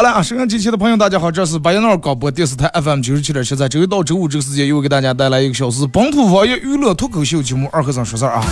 [0.00, 8.42] 好了啊，收音机前的朋友，大家好，这是白杨闹广播电视台 FM 九十七点七，在周一到周五这个时间，又给大家带来一个小时本土方言娱乐脱口秀节目《二和尚说事儿》啊。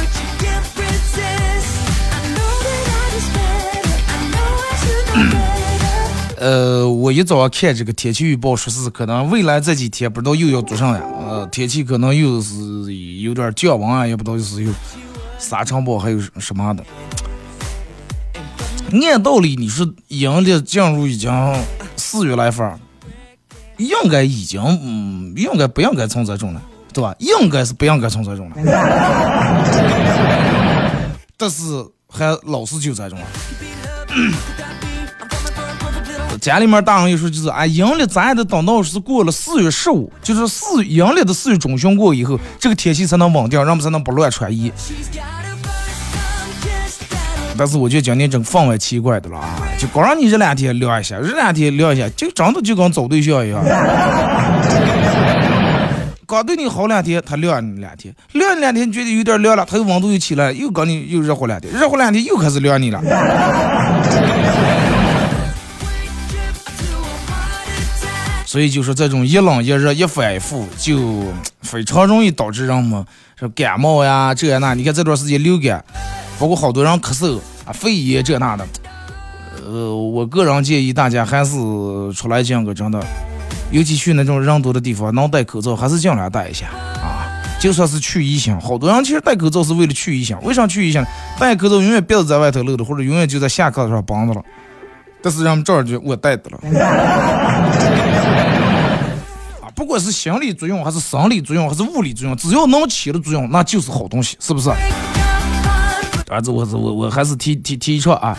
[6.36, 11.02] 呃，我一早上看这个天气预报，说是可能未来这几天不知道又要做啥呀？
[11.18, 14.70] 呃，天气可能又是有点降温啊，也不知道是有
[15.38, 16.84] 沙尘暴，还有什么的。
[18.90, 21.30] 按道理，你说阴历进入已经
[21.96, 22.78] 四月来份，
[23.76, 27.14] 应该已经嗯，应该不应该从这种了，对吧？
[27.18, 28.56] 应该是不应该从这种了，
[31.36, 31.62] 但是
[32.08, 33.26] 还老是就这种了。
[36.40, 44.72] 家里面大人又说，就是啊，阴历咱也得等到是过了四月十五，就是四阴历的四月中旬过以后，这个天气才能稳定，人们才能不乱穿衣。
[47.58, 53.60] 但是我觉得今年这个氛围奇怪的了啊，就光让你这两天凉一下，这两天凉一下，就真的就跟找对象一样。
[56.24, 63.02] 刚对你好两天，他凉你两天，凉你两天觉得有点凉了，他又温度又起来，又跟你又热乎两天，热乎两天又开始凉你了。
[68.46, 71.24] 所以就是这种一冷一热一反复，就
[71.62, 73.04] 非常容易导致人们
[73.36, 74.74] 说感冒呀这呀那。
[74.74, 75.84] 你看这段时间流感。
[76.38, 78.66] 包括好多人咳嗽啊、肺炎这那的，
[79.66, 81.52] 呃，我个人建议大家还是
[82.14, 83.04] 出来讲个真的，
[83.70, 86.66] 尤其去那种人多的地方，能戴口罩还是尽量戴一下
[87.02, 87.26] 啊。
[87.60, 90.40] 就算是去异乡，好多人其实戴口罩是为了去异乡。
[90.44, 91.04] 为啥去异乡？
[91.40, 94.40] 戴口罩永远鼻子在外头露的，或者永远就在下课的时候绑着了。
[95.20, 96.58] 但是人们这儿就我戴的了。
[99.60, 104.70] 啊，不管是心理作用，还是生理作用，还是物理作用，只要能起的作用，那就是好东西，是不是？
[106.28, 108.36] 儿子，我我我还是提提提倡啊，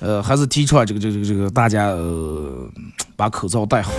[0.00, 2.68] 呃，还是提倡这个这个这个大家呃
[3.14, 3.92] 把口罩戴好。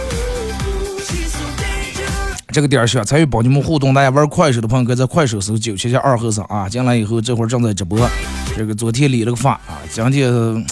[2.49, 8.09] 这个点儿想参与帮你们互动，大家玩快手的朋友可以在快手搜九七七二和尚啊，进来以后这会儿正在直播。
[8.55, 10.65] 这个昨天理了个发啊，今天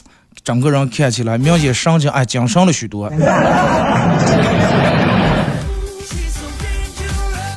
[0.44, 3.06] 整个人看起来明显神情哎精神了许多。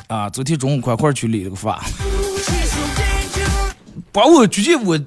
[0.08, 1.82] 啊，昨天中午快快去理了个发。
[4.18, 4.98] 把我直接我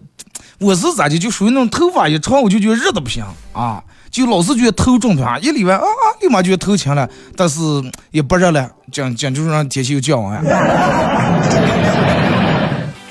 [0.58, 1.20] 我是咋的？
[1.20, 7.60] 就属于那种头发一长，我就觉得热的不行啊，就老是觉得头重团，一理完啊啊，立马就头轻了，但是
[8.12, 10.40] 也不热了，讲讲就是让天气又降温。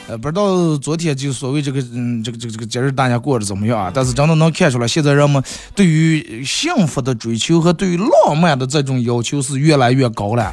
[0.08, 3.92] 呃，不知道昨天就所谓这个嗯这个这个这个节日大家过得怎么样啊？
[3.94, 5.42] 但是真的能看出来，现在人们
[5.74, 10.50] 对于幸福的追求和对于浪漫的这种要求是越来越高了。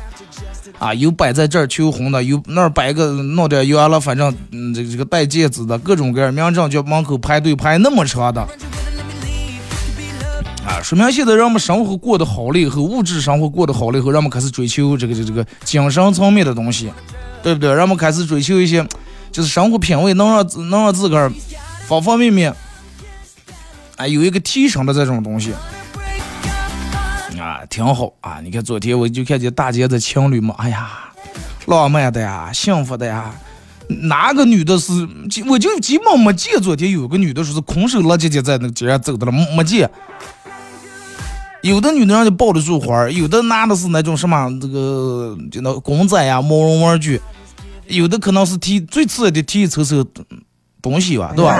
[0.79, 8.47] 啊，有摆在这儿求红的，有那儿摆个弄点圆了，反正嗯，这个这个戴戒指的，各种各样，明正就门口排队排那么长的。
[10.63, 16.91] 啊，说明现在人们生活过得好了以后，物质生活过得好了以后，人们开始追求这个这这个精神层面的东西，
[17.41, 17.73] 对不对？
[17.73, 18.85] 人们开始追求一些，
[19.31, 21.31] 就是生活品味能让能让自个儿
[21.87, 22.53] 方方面面，
[23.95, 25.53] 啊，有一个提升的这种东西。
[27.69, 28.39] 挺好啊！
[28.43, 30.89] 你看昨天我就看见大街的情侣嘛，哎呀，
[31.65, 33.33] 浪漫的呀，幸福的呀。
[34.01, 34.91] 哪个女的是？
[35.47, 39.89] 我就基本没见昨天有个女的说是空手拉姐姐在那街上走的了，没见。
[41.61, 47.21] 有的女的让就抱得住花有的拿的是那种什么这个就那公仔呀、毛绒玩具，
[47.87, 50.05] 有的可能是提最次的提一抽抽
[50.81, 51.51] 东西吧，对吧？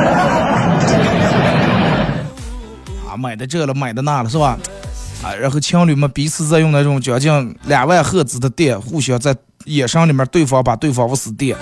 [3.10, 4.60] 啊，买的这了，买的那了，是吧？
[5.24, 9.36] 啊，然后情侣们彼此在用那种将近两万赫兹的电，互相在
[9.66, 11.56] 眼神里面对方把对方往死电。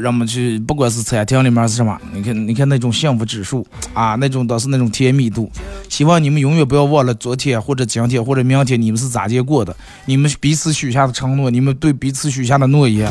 [0.00, 5.50] 人们去，不管是餐厅里面是什么，你看，你看那种幸福指数啊，那种都是那种甜蜜度。
[5.88, 13.10] 希望你们永远不要忘了昨天或者今天或者明天你们是咋结过的，你们彼此许下的承诺，你们对彼此许下的诺言，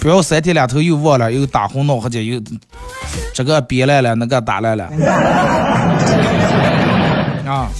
[0.00, 2.42] 不要三天两头又忘了，又打红脑壳又
[3.32, 4.90] 这个憋来了，那个打来了
[7.46, 7.70] 啊。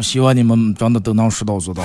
[0.00, 1.82] 希望你们真的都能说到做到。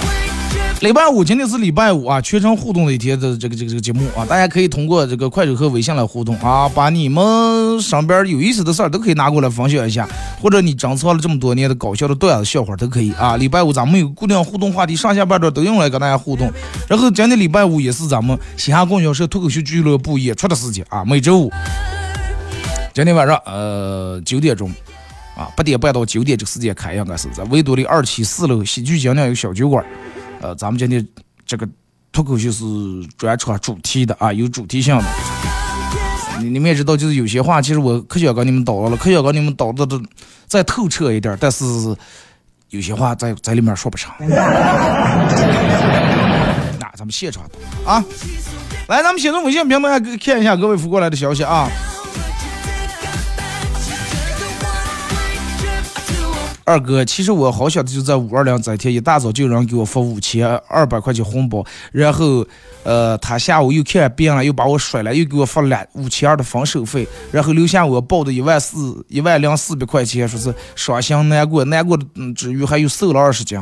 [0.81, 10.07] 礼拜五，今天是礼拜五啊，全程互动的一天的这个这个这个节目啊，大家可以通过这个快手和微信来互动啊，把你们身边有意思的事儿都可以拿过来分享一下，
[10.39, 13.35] 或者你珍藏了这么多年的搞笑的段子笑话都可以啊。
[13.37, 16.51] 礼拜五咱们有固定互动话题，上下半段都用来跟大家互动。
[16.87, 21.51] 然后今天礼拜五也是咱们嘻哈供销社脱口秀俱乐部演出的时间啊，每周五，
[22.97, 24.71] 今天晚上呃九点钟。
[25.35, 29.85] 啊，八点半到九点这个时间开，应该是在维多利二期四楼喜剧精酿有小酒馆。
[30.41, 31.07] 呃，咱们今天
[31.45, 31.69] 这个
[32.11, 32.65] 脱口秀是
[33.15, 35.03] 专场主题的啊，有主题性的。
[36.39, 40.01] 你你们也知道，就是有些话，其实我可想跟你们叨叨了，可想跟你们叨的的
[40.47, 41.63] 再透彻一点，但是
[42.71, 44.11] 有些话在在里面说不上。
[44.17, 44.27] 那
[46.95, 47.43] 咱们现场
[47.85, 48.03] 啊，
[48.87, 51.69] 来，咱们先从微信平台看一下各位发过来的消息啊。
[56.67, 62.45] 二哥，其实我好想的就在五二零这天，一大早就有人给我发五千二百块钱红包，然后，
[62.83, 72.03] 呃，他下午又看病了，又把我甩了，又给我发了两五千二的分手费，然后留下我报的一万四一万零四百块钱，说是伤心难过，难过的
[72.35, 73.57] 之余还有瘦了二十斤。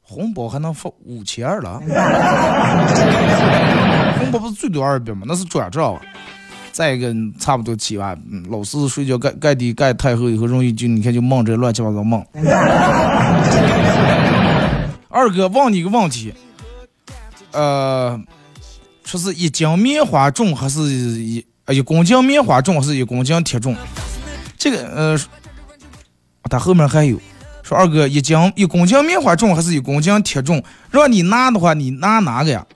[0.00, 1.78] 红包还能发五千二了？
[4.18, 5.26] 红包不是最多二百吗？
[5.26, 6.00] 那是转账。
[6.76, 8.14] 再一个差不多七万，
[8.50, 12.22] 老是睡觉盖盖地盖太厚以后容易就你看就梦这乱七八糟梦。
[15.08, 16.34] 二哥问你个问题，
[17.52, 18.20] 呃，
[19.06, 23.74] 说是一斤棉花重还是一一公斤棉花重还是一公斤铁重？
[24.58, 25.18] 这个呃，
[26.50, 27.18] 他后面还有
[27.62, 30.62] 说二哥一斤一公斤棉花重还是一公斤铁重？
[30.90, 32.66] 让你拿的话，你拿哪个呀？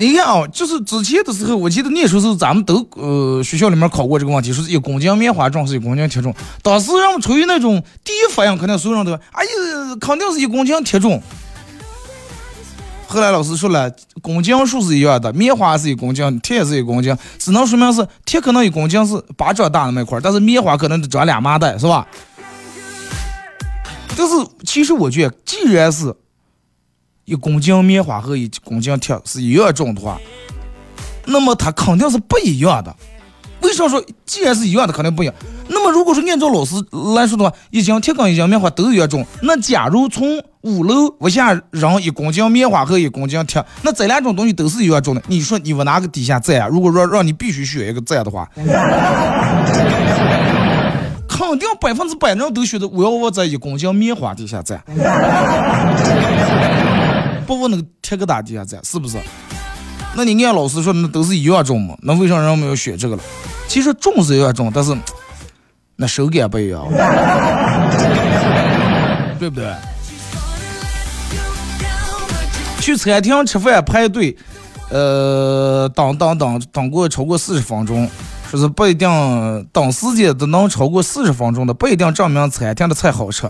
[0.00, 6.32] 你看啊，就是之前的时候，我记得那时候是咱们都呃学校里面考过这个问题，说是一公斤棉花重是一公斤铁重。
[6.62, 11.20] 当时人们出于那种第一反应，肯定所有人都哎呀，肯定是一公斤铁重。
[13.08, 13.90] 后来老师说了，
[14.22, 22.06] 公斤数是一样的，棉花是一公斤，铁也是一公斤，只能说明是铁可能一公斤是巴掌大的那么一块，但是棉花可能得长俩麻袋，是吧？
[24.16, 24.34] 但是
[24.64, 26.14] 其实我觉得，既然是
[27.28, 30.18] 一公斤棉花和一公斤铁是一样重的话，
[31.26, 32.96] 那么它肯定是不一样的。
[33.60, 35.34] 为啥说既然是一样的，肯定不一样？
[35.68, 36.76] 那么如果说按照老师
[37.14, 46.68] 来说的话，一斤铁跟一斤棉花都一样重，那假如从五楼往下扔一公斤棉花和一公斤铁，那这两种东西都是一样重的，你说你往哪个底下站啊？
[46.68, 48.48] 如果说让你必须选一个站的话，
[51.28, 54.82] 肯定百分之百人都选择我要我在一公斤棉花底下站。
[57.48, 59.16] 不问那个铁疙瘩底下站是不是？
[60.14, 61.96] 那你按老师说，那都是一样重嘛？
[62.02, 63.22] 那为啥人们要选这个了？
[63.66, 64.94] 其实重是一样重，但是
[65.96, 66.86] 那手感不一样，
[69.38, 69.72] 对不对？
[72.80, 74.36] 去餐厅吃饭排队，
[74.90, 78.10] 呃，等等等等过超过四十分钟，
[78.50, 79.08] 说是不一定
[79.72, 83.48] 等时间都能超过四十分钟的，不一定证明餐厅的菜好吃，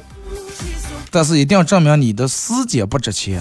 [1.11, 3.40] 但是一定证明你的时间不值钱。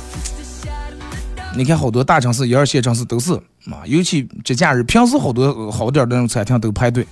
[1.57, 3.33] 你看，好多大城市、一二线城市都是
[3.65, 7.05] 啊，尤其节假日，平时好多好点的那种餐厅都排队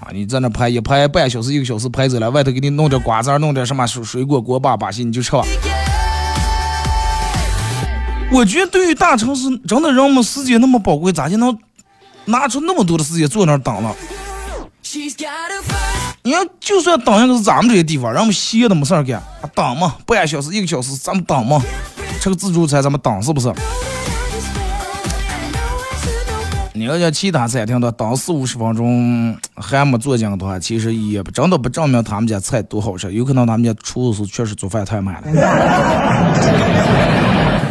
[0.00, 0.08] 啊。
[0.12, 5.44] 你在那排一排半小时、一个小时排走了，外头给你弄点瓜子儿、弄点什么水水果、锅巴、把戏，你就吃吧。
[8.32, 11.56] 我觉得对于大城市，真的人们时间那么宝贵，咋就能
[12.24, 13.94] 拿出那么多的时间坐那儿等了？
[16.24, 19.22] 你看，就算等一个是咱们这些地方，人们歇的没事儿干，
[19.54, 21.62] 等嘛，半小时、一个小时，咱们等嘛，
[22.22, 23.52] 吃个自助餐，咱们等是不是？
[26.72, 35.22] 你要像其他餐厅的等四五十分钟还没坐进的话，其实也不真的不证明他们家菜多好吃，有可能他们家厨师确实做饭太慢了。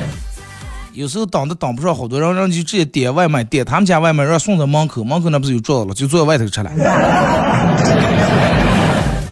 [0.91, 6.69] 有时候等都等不上，好多人人就直接点外卖，点他们家外卖，让送到门口，门口那不是有桌子了，就坐在外头吃了。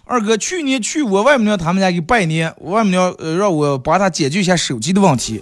[0.09, 5.39] 二哥，去年去我外母娘他们家给拜年，我外母娘呃让我帮他解决一下手机的问题。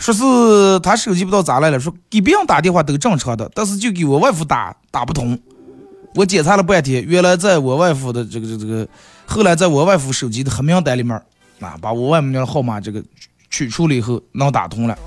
[0.00, 5.38] 说是他手机不知道咋来了，说给别人打电话都正常的，但是就给我外父打打不通。
[6.16, 8.88] 我检查了半天，原来在我外父的这个这个这个，
[9.26, 11.14] 后来在我外父手机的黑名单里面
[11.60, 13.00] 啊，把我外母娘的号码这个
[13.48, 14.98] 取出了以后，能打通了。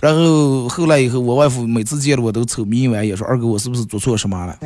[0.00, 4.56] 然后后来以后，我外父每次见了我都愁眉歪眼，说二哥我是不是做错什么了？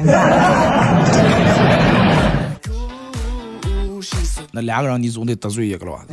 [4.52, 6.04] 那两个人你总得得罪一个了吧？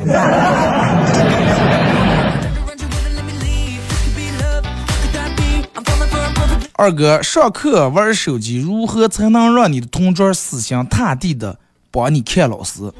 [6.74, 11.58] 二哥，上课玩手机，如何才能让你的同桌死心塌地的
[11.90, 12.90] 帮你看老师？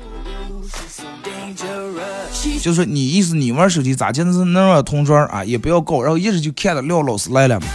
[2.60, 7.66] 就是你意思，你玩手机咋就是能让同桌啊也不要搞，然后一直就看着廖老师来了嘛？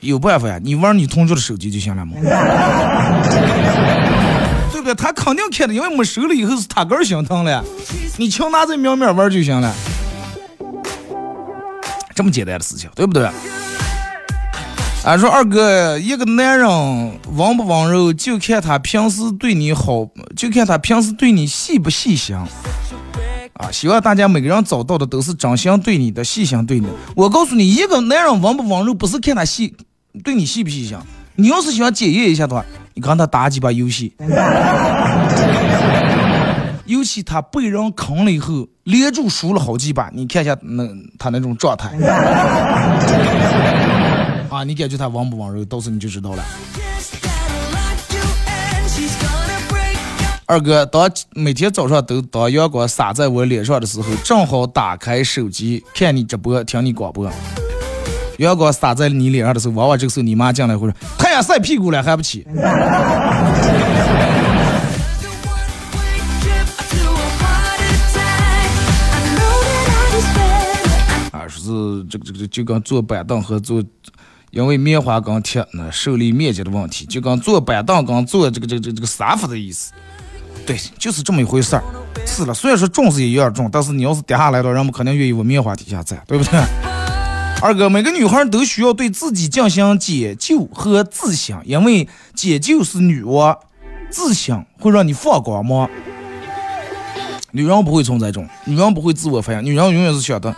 [0.00, 2.16] 有办法呀，你玩你同桌的手机就行了嘛？
[4.94, 7.64] 他肯定看的，因为没收了以后是他个儿心疼了，
[8.18, 9.74] 你强拿在明面玩就行了，
[12.14, 13.28] 这么简单的事情，对不对？
[15.04, 16.68] 俺说二哥，一个男人
[17.34, 22.36] 温不温柔，就看他平时对你好，就看他平时对你细不细心。
[22.36, 26.86] 啊，希望大家每个人找到的都是真心对你的、细心对你。
[27.16, 29.74] 我告诉你，一个男人温不温柔，不是看他细，
[30.22, 30.96] 对你细不细心。
[31.34, 34.14] 你要是想检验一下的话，你跟他打几把游戏，
[36.84, 40.86] 尤其他被人坑了以后，连住输了好几把，你看一下那
[41.18, 41.88] 他那种状态。
[44.50, 46.44] 啊，你感觉他温不温柔，到时候你就知道了。
[50.44, 57.30] 二哥，当每天早上都当阳光洒在我脸上的时候，正好打开手机看你直播，听你广播。
[58.46, 62.46] 阳光洒在你脸上的时候，往往这个时候你妈进来会说：“太阳晒屁股了，还不起？”
[71.32, 73.82] 啊， 说是这个这个就跟坐板凳和坐。
[74.50, 79.92] 因为棉花跟铁呢受力面积的问题，就跟坐板凳跟坐这个这个这个这个沙发的意思，
[80.66, 81.82] 对，就是这么一回事儿。
[82.26, 86.60] 是了，虽然说重是一样重，但是你要是跌下来了，人们肯定愿意往棉花底下站，对不对？
[87.62, 93.56] 二哥，每个女孩都需要对自己进行解救和自省，因为解救是女娲，
[94.10, 95.88] 自省会让你放光芒。
[97.52, 100.52] 女人不会存在这种，女人不会自我反省，女人永远是想的，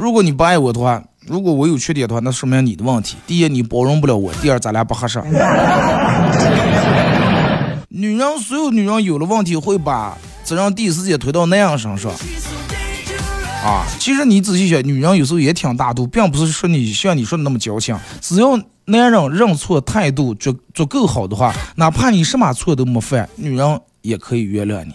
[0.00, 1.00] 如果你不爱我的话。
[1.26, 3.16] 如果我有缺点的话，那说明你的问题。
[3.24, 5.22] 第一，你包容不了我；第二，咱俩不合适。
[7.90, 12.10] 女人，所有女人有了问题，会把责任第一时间推到男人身上。
[13.62, 17.94] 啊，其实你仔细想，女人有时候也挺大度，并不是说你像你说的那么矫情。
[18.20, 24.94] 只要男人认错态度足足够好的话，哪怕你什么错都没犯，女人也可以原谅你。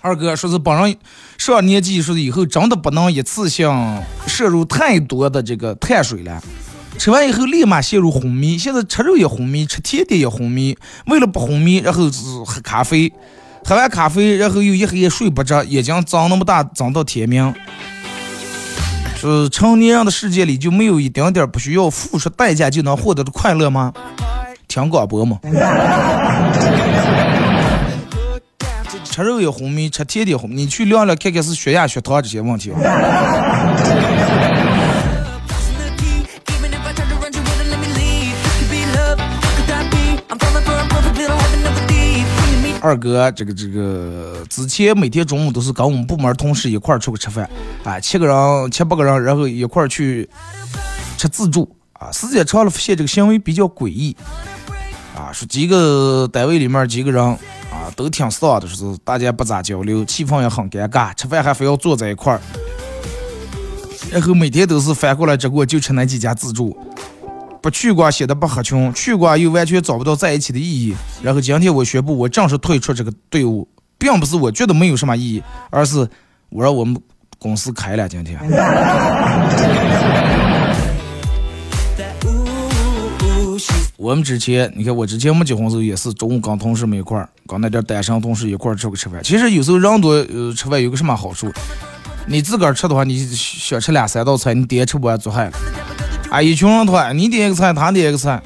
[0.00, 0.96] 二哥说是本人
[1.36, 3.68] 上年纪，说是以后真的不能一次性
[4.28, 6.40] 摄入太多的这个碳水了，
[6.96, 8.56] 吃完以后立马陷入昏迷。
[8.56, 10.76] 现在吃肉也昏迷，吃甜点也昏迷。
[11.06, 13.12] 为了不昏迷，然后是喝咖啡，
[13.64, 17.54] 喝完咖啡，然后又一黑夜睡不着，眼睛睁那么大，睁到天明。
[19.16, 23.92] 是成年人的世界里就没有一丁点不需要付出代价就能获得的快乐吗？
[24.66, 25.38] 听广播吗？
[29.04, 30.50] 吃肉也红米，吃甜点红。
[30.50, 32.72] 你去量量看看是血压、血糖这些问题。
[42.82, 47.48] 二哥，这个这个，之前每天中午都是跟我们部门同事一块儿出去吃饭，
[47.84, 50.28] 啊，七个人、七八个人，然后一块儿去
[51.16, 54.16] 吃自助，啊，时间长了发现这个行为比较诡异，
[55.16, 57.38] 啊，说几个单位里面几个人。
[57.72, 62.38] 啊，都挺丧的，说是大家不咋交流，气氛也很尴尬，吃饭还非要坐在一块儿，
[64.10, 66.76] 然后每天都是翻过来直过就吃那几家自助，
[67.62, 70.92] 不去过显得不合群，去过又完全找不到在一起的意义。
[71.22, 73.66] 然后今天我宣布，我正式退出这个队伍，
[73.96, 76.06] 并不是我觉得没有什么意义，而是
[76.48, 77.00] 我让我们
[77.38, 78.36] 公司开了今天。
[83.96, 89.22] 我们之前，你看我之前没结婚时候也是中午跟同事们一块儿，跟那点单身同事一块儿出去吃饭。
[89.22, 91.48] 其实有时候人多，呃，吃饭有个什么好处？
[92.26, 95.52] 你自个儿吃的话，你想吃两三道菜，你点吃不完做害了。
[96.32, 98.40] 啊，一群人团，你点一个菜，他点一个菜，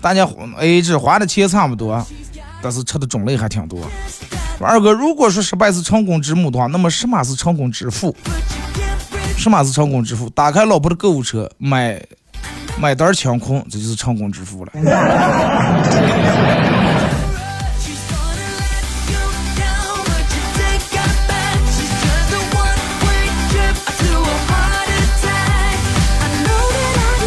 [0.00, 0.26] 大家
[0.58, 2.02] A 制花的钱差不多，
[2.62, 3.80] 但是吃的种类还挺多。
[4.58, 8.16] 二哥，如果说失败是成功之母的话，那么什么是成功之父？
[9.36, 10.30] 什么是成功之父？
[10.30, 12.02] 打开老婆的购物车，买。
[12.80, 14.70] 买单抢空，这就是成功之父了。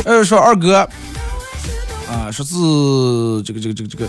[0.04, 0.80] 呃，说二哥，
[2.10, 2.54] 啊，说是
[3.44, 4.08] 这个这个这个这个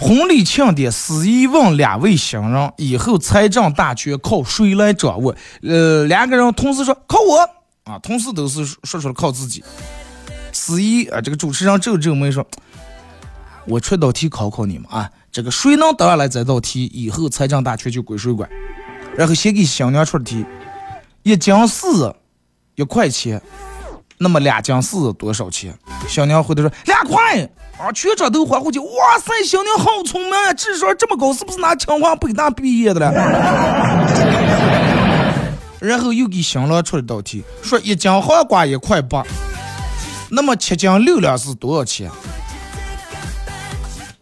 [0.00, 5.34] 婚礼庆典，司仪问两位新人以后财政大权靠谁来掌握？
[5.62, 7.40] 呃，两个人同时说靠我
[7.82, 9.64] 啊，同时都是说出了靠自己。
[10.52, 12.46] 司仪啊，这个主持人皱皱眉说
[13.66, 18.48] ：“我出道题考考你们啊，这个谁能答下来这道题，以后财政大权就归谁管。”
[19.16, 20.46] 然后先给新娘出题，
[21.24, 22.14] 一斤四
[22.76, 23.42] 一块钱。
[24.18, 25.72] 那么两斤柿多少钱？
[26.08, 27.48] 小娘回答说两块。
[27.78, 28.86] 啊，全场都欢呼起，哇
[29.24, 33.12] 塞，小娘好聪明啊，智商这么高，是不是拿清华北大毕业的了？
[35.78, 39.22] 然后又给新郎出了道题，说一斤黄瓜一块八，
[40.28, 42.10] 那么七斤六两是多少钱？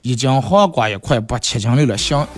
[0.03, 2.29] 一斤黄瓜一块八，七斤六两，行。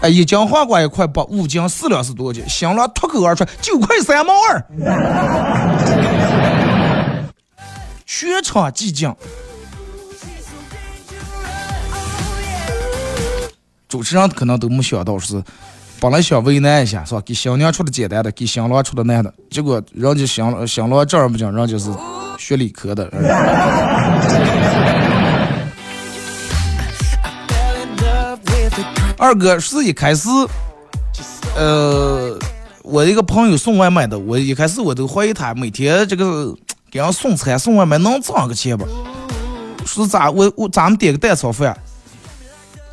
[0.00, 2.48] 哎，一斤黄瓜一块八，五斤四两是多少钱？
[2.48, 4.60] 新郎脱口而出九块三毛二，
[8.14, 9.16] 全场寂静。
[13.88, 15.42] 主持人可能都没想到是，
[15.98, 17.22] 本来想为难一下是吧？
[17.24, 21.90] 给新娘出的简单的，给新郎出的难的，结果人家新新郎正儿不讲，人家是
[22.38, 23.10] 学理科的。
[29.16, 30.28] 二哥是一开始，
[31.56, 32.38] 呃，
[32.82, 36.54] 我一个朋友送外卖的，我一开始我都怀疑他每天这个
[36.92, 38.86] 给人送餐送外卖能挣个钱不？
[39.86, 41.74] 是咋我我咱们点个蛋炒饭，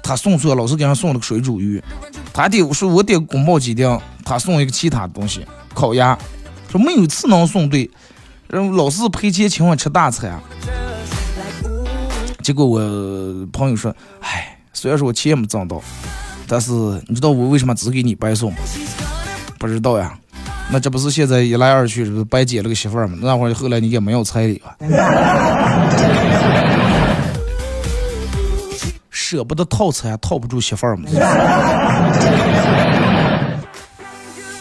[0.02, 1.84] 他送错老是给人送了个水煮鱼，
[2.32, 6.18] 他点我说我点宫保鸡丁，他送一个其他的东西烤鸭，
[6.72, 7.92] 说没有次能送对，
[8.48, 10.42] 然后老是赔钱请我吃大餐，
[12.42, 12.80] 结果我
[13.52, 14.56] 朋友说，唉。
[14.72, 15.82] 虽然说我钱没挣到，
[16.48, 16.72] 但是
[17.08, 18.60] 你知道我为什么只给你白送吗？
[19.60, 20.18] 不知道呀，
[20.72, 23.18] 那这不是现在一来二去，是白捡了个媳妇儿吗？
[23.22, 24.78] 那会儿后来你也没有彩礼吧？
[29.10, 31.10] 舍不得套餐，套不住媳妇儿嘛。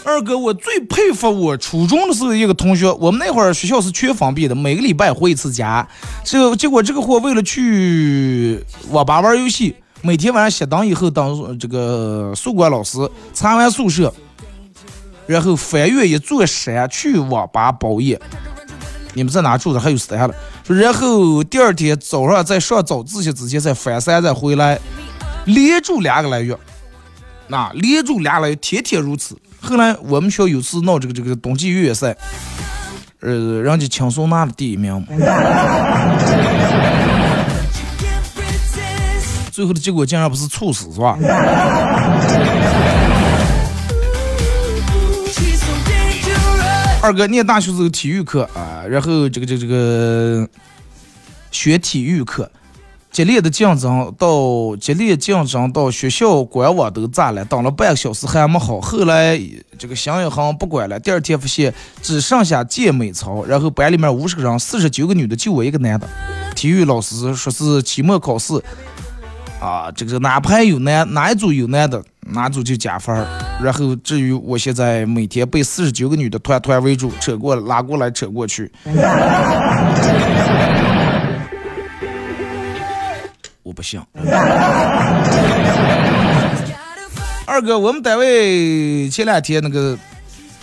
[0.03, 5.87] 二哥，我最佩服我初中的时候一个同学，我们那会儿学校是全封闭的，每个礼拜回一次家。
[6.23, 9.75] 这结果这个货为了去网吧玩游戏。
[10.01, 12.97] 每天晚上熄灯以后，当这个宿管老师
[13.33, 14.11] 查完宿舍，
[15.29, 18.19] 然后翻越一座山去网吧包夜。
[19.13, 19.79] 你们在哪住的？
[19.79, 20.33] 还有山了。
[20.65, 24.79] 说然后第二天早上在上早自习之前再翻山再回来，
[25.45, 26.57] 连住两个来月。
[27.45, 29.37] 那连住两个来月，天天如此。
[29.61, 32.17] 后来我们学校有次闹这个这个冬季越野赛，
[33.19, 35.05] 呃，人家轻松拿了第一名。
[39.51, 41.15] 最后的结果竟然不是猝死，是吧？
[47.01, 50.47] 二哥念大学时候体育课啊，然后这个这个这个
[51.49, 52.51] 学体育课，
[53.09, 59.39] 激烈的竞争到激烈竞争到学校官网都炸了，等了半个小时还没好，后来
[59.77, 66.07] 这个新一行不管了，第二天发现只剩下健美操，然后班里面五十个人，四十九个女的，就我一个男的。
[66.53, 68.61] 体育老师说是期末考试。
[69.61, 73.27] 啊，这个哪排有男，哪一组有男的，拿走就加分儿。
[73.61, 78.71] 然后至于我现在每天被四十九个女的团团围住，扯过拉过来扯过去，
[83.63, 83.99] 我不信。
[87.45, 89.97] 二哥，我们单位前两天那个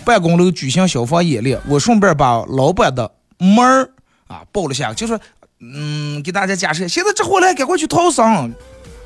[0.05, 3.89] 办公楼举行消防演练，我顺便把老板的门儿
[4.27, 5.19] 啊报了下，就说，
[5.59, 8.53] 嗯，给大家假设，现在这货来，赶快去逃生。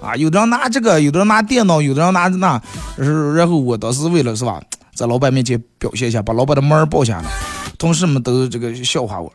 [0.02, 2.60] 啊，有的人拿这个，有的人拿电脑，有的人拿那，
[2.98, 4.60] 是然后我当时为了是吧，
[4.96, 7.30] 在老板面前表现一下，把老板的门报下来，
[7.78, 9.32] 同事们都这个笑话我，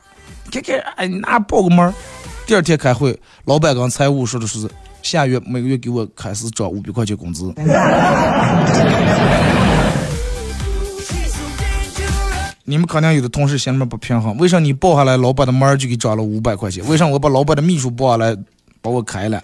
[0.51, 1.95] 看看，哎，你拿报个门。
[2.47, 4.69] 第二天开会，老板跟财务说的是
[5.03, 7.55] 下月每个月给我开始涨五百块钱工资。
[12.69, 16.85] 你们肯定有的同事心里面不平衡，为啥你报下来老板的门就给涨了五百块钱？
[16.89, 18.37] 为啥我把老板的秘书报下来？
[18.81, 19.41] 把我开了，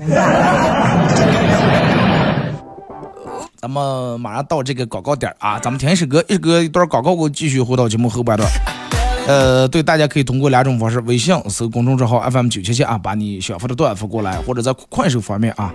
[3.56, 5.58] 咱们马上到这个广告点啊！
[5.58, 8.48] 咱们听一首歌，一首歌一段广告，我继续回到节目后半段。
[9.28, 15.72] 呃，对，大家可以通过两种方式：微信搜公众账号 FM 九七七啊，把你想发的段发过来；或者在快手方面啊，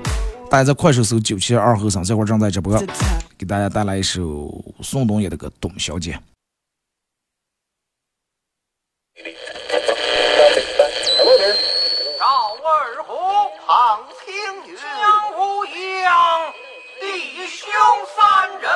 [0.49, 2.77] 大家在快手搜九七二后生，这会儿正在直播，
[3.37, 6.11] 给大家带来一首宋冬野的歌《董小姐》。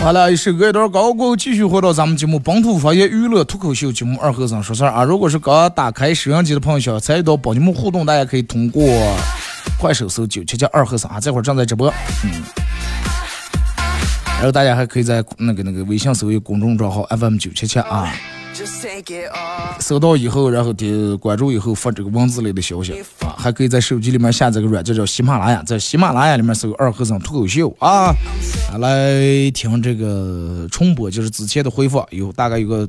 [0.00, 5.02] 好了，一首歌一段高过后，继续回到咱们节目《本土方言娱乐脱口秀》节目二和尚说事儿啊！
[5.04, 8.82] 如果是刚打开收音机的朋友，想参与到帮你们互动，大家可以通过
[9.78, 11.92] 快手搜九七七二和尚啊，这会儿正在直播，
[12.24, 12.30] 嗯。
[14.36, 18.10] 然后大家还可以在那个那个微信搜一公众账号 FM 九七七啊。
[19.80, 28.12] 收到以后，然后点关注以后发这个文字类的消息啊，还可以在手机里面下载个软件叫喜马拉雅，在喜马拉雅里面搜二和尚脱口秀啊，
[28.78, 32.88] 来听这个重播，就是之前的回放，有大概有个，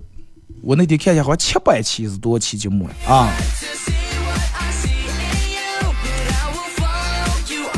[0.62, 3.29] 我那天看一下好像七百七十多期节目了啊。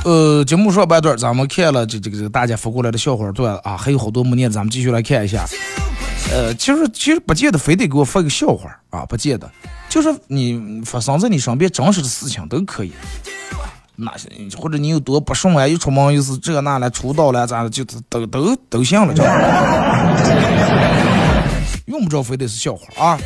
[0.03, 5.45] 呃，节目上半段咱们看了这这个这个大家发过来的笑话段啊，还有好多没念，咱们继续来看一下。
[6.29, 9.51] 呃，其实其实不见得非得给我发个笑话啊，不见得，
[9.89, 12.93] 就是你发生在你身边真实的事情都可以。
[13.97, 19.23] 那些或者你有多不顺啊，一出门又是这那了，出道了咋的，就都都都行了，这
[21.87, 23.19] 用不着非得是笑话啊。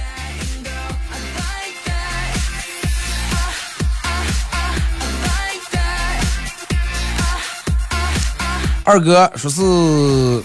[8.84, 10.44] 二哥说是。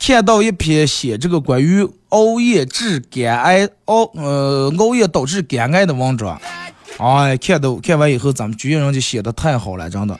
[0.00, 6.40] 看到一篇写这个关于熬夜致肝癌熬呃熬夜导致肝癌的文章，
[6.98, 10.18] 哎，看到看完以后，咱们局人家写的太好了，真的。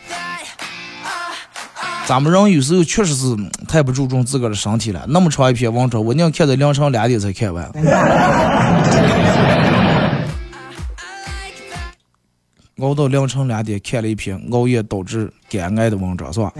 [2.06, 3.36] 咱们人有时候确实是
[3.66, 5.04] 太不注重自个儿的身体了。
[5.08, 7.70] 那么长一篇文章，我宁看到凌晨两点才看完。
[12.80, 16.52] 熬到凌晨两点看了一篇熬夜导致肝癌的文章，是吧？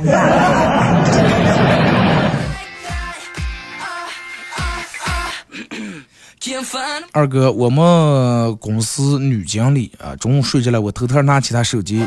[7.13, 12.05] 二哥，我们公司女经理啊，中午睡着了，我偷偷拿起她手机，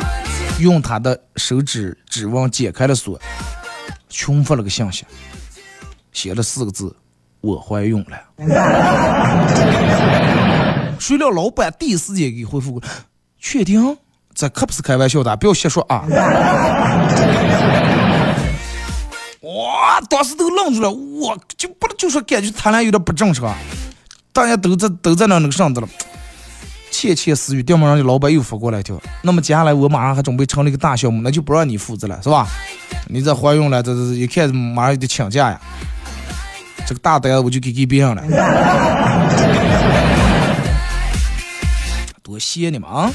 [0.60, 3.19] 用她的手指指纹解开了锁，
[4.10, 5.06] 群发了个信息，
[6.12, 6.95] 写了四个字：
[7.41, 8.17] 我怀孕了。
[10.99, 12.82] 谁料老板第一时间给回复，
[13.39, 13.97] 确定？
[14.34, 16.06] 这可不是开玩笑的，不要瞎说啊！
[19.41, 23.54] 哇，当时都愣住了，我就不能就说感觉他俩有点不正常。
[24.34, 25.88] 大家都在都在那那个上子了，
[26.89, 27.62] 窃窃私语。
[27.62, 32.48] 电门上的老板又发过来一条，那么接下来我马上还准备成立一个大项目，那就不让你负责了，是吧？
[33.08, 35.60] 你这怀孕了，这这一看马上就得请假呀。
[36.88, 38.24] 这个大单我就给给别人了，
[42.24, 43.12] 多谢你们啊！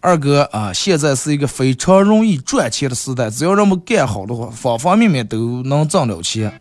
[0.00, 6.60] 二哥啊，现在是一个非常容易赚钱的时代，只要人们干好的话，方方面面都能挣了钱。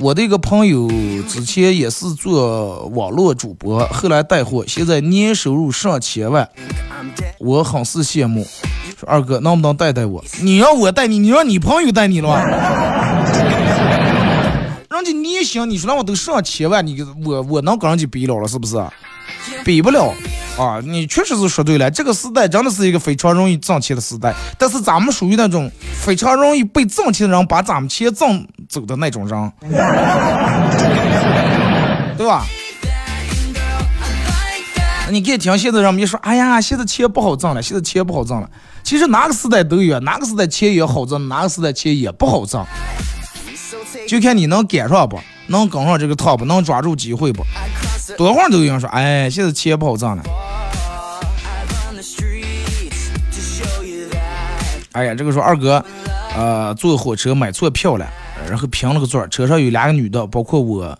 [0.00, 0.88] 我的一个朋友
[1.28, 6.48] 之前也是做网络主播，后来带货，现在年收入上千万，
[7.38, 8.46] 我很是羡慕。
[8.98, 10.24] 说二哥能不能带带我？
[10.40, 12.40] 你让我带你，你让你朋友带你了？
[14.90, 18.76] 人家年薪，你说让我都上千万，你我我能跟人家比了了是不是？
[19.64, 20.12] 比不了
[20.58, 20.80] 啊！
[20.84, 29.52] 你确实是说对了，这个时代真的是一个非常容易挣钱的时代，但是咱们属于那种非常容易被挣钱的人把咱们钱挣走的那种人，
[32.16, 32.44] 对吧？
[35.10, 38.50] 你别听现在人们一说，哎呀，现在钱不好挣了，现在钱不好挣了。
[38.82, 42.66] 其实哪个时代都有，哪个时代钱也好挣，哪个时代钱也不好挣。
[44.06, 47.42] 就看你能赶上不，能跟上这个趟不，能抓住机会不。
[48.16, 50.22] 多会儿都有人说，哎，现在钱不好挣了。
[54.92, 55.84] 哎呀，这个说二哥，
[56.34, 58.06] 呃，坐火车买错票了，
[58.48, 60.98] 然后拼了个座，车上有两个女的，包括我，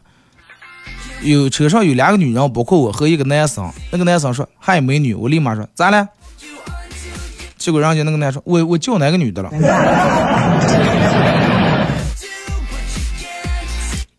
[1.22, 3.68] 有车上有两个女人，包括我和一个男生。
[3.90, 6.06] 那个男生说嗨美女，我立马说咋了？
[7.56, 9.50] 结果人家那个男生我我叫哪个女的了？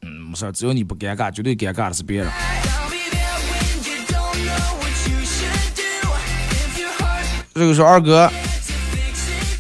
[0.02, 2.30] 嗯，没事，只要你不尴尬，绝对尴尬的是别人。
[7.54, 8.30] 这个说二哥。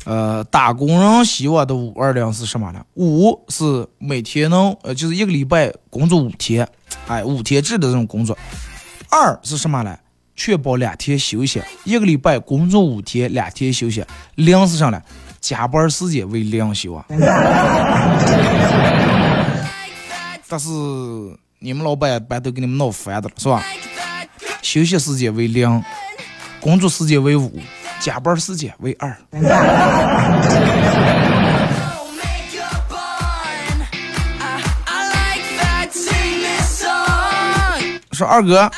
[0.09, 2.83] 呃，打工人希望的五二零是什么呢？
[2.95, 6.67] 五是每天能，呃，就是一个礼拜工作五天，
[7.07, 8.35] 哎，五天制的这种工作。
[9.11, 9.95] 二是什么呢？
[10.35, 14.03] 确保两天休息，一个礼拜工作五天，两天休息。
[14.33, 14.99] 零是啥呢？
[15.39, 17.05] 加班时间为零休啊。
[20.47, 20.67] 但是
[21.59, 23.63] 你们老板班都给你们闹烦的了，是吧？
[24.63, 25.83] 休息时间为零，
[26.59, 27.61] 工作时间为五。
[27.99, 29.15] 加班时间为二。
[38.11, 38.69] 说二哥，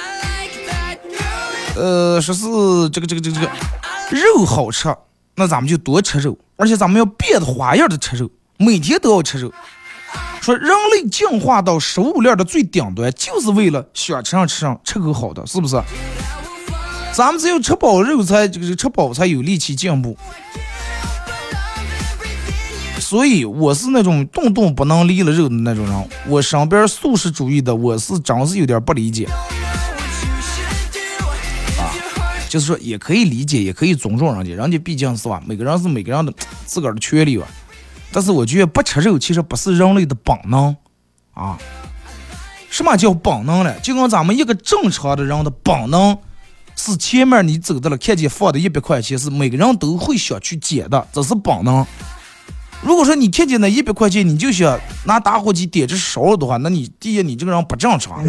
[1.75, 2.45] 呃，说是
[2.91, 3.49] 这个这个这个这个
[4.11, 4.95] 肉好吃，
[5.33, 9.51] 那咱们就多吃肉，而且咱们要变着花样的吃肉，每天都要吃肉。
[10.41, 15.81] 说人类进化到食物链的最顶端，就是为了想吃上吃上吃口好的，是不是？
[17.13, 20.17] 咱们只有吃饱肉才，就是吃饱才有力气进步。
[22.99, 26.09] 所以我是那种动动不能离了肉的那种人。
[26.27, 29.25] 我身边素食主义的，我是真是有点不理解。
[31.77, 31.91] 啊，
[32.47, 36.33] 就是说也可以理解，也可以尊重人家，人家毕竟是吧，每个人是每个人的
[36.65, 37.45] 自个儿的权利吧。
[38.13, 40.73] 但是我觉得不吃肉其实不是人类的本能
[41.33, 41.57] 啊。
[42.69, 43.77] 什么叫本能呢？
[43.81, 46.17] 就跟咱们一个正常的人的本能。
[46.75, 51.85] 是前面你走到了，看见放的一百块钱，是每个人都会想去捡的，这是本能。
[52.81, 58.23] 如果说你看见那一百块钱，你就想拿打火机点着烧了的话，那你第一，你这个人不正常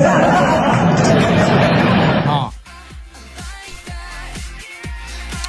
[2.27, 2.53] 啊。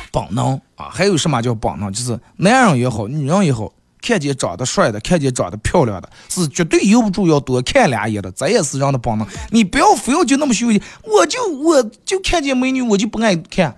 [0.10, 1.92] 本能啊，还有什么叫本能？
[1.92, 3.72] 就是男人也好，女人也好。
[4.06, 9.26] 看见长得帅的，看见长得漂亮的，是绝对由不住要多看两眼的，这也是人的本能。
[9.50, 13.74] 你不要非要就那么虚伪，我就我就看见美女我就不爱看，